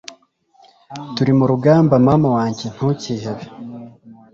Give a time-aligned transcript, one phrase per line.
[1.15, 3.45] Turi murugamba mama wanjye ntukihebe